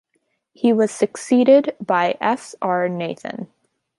[0.51, 2.55] He was succeeded by S.
[2.59, 2.89] R.
[2.89, 3.51] Nathan.